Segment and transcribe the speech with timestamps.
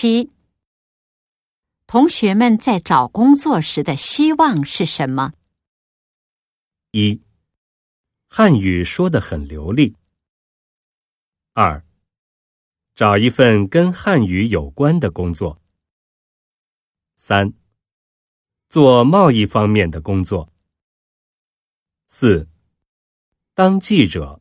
[0.00, 0.30] 七。
[1.86, 5.34] 同学们在找工作时的希望是什么？
[6.92, 7.20] 一。
[8.26, 9.94] 汉语说的很流利。
[11.52, 11.84] 二。
[12.94, 15.60] 找一份跟汉语有关的工作。
[17.16, 17.52] 三。
[18.70, 20.50] 做贸易方面的工作。
[22.06, 22.48] 四。
[23.52, 24.40] 当记者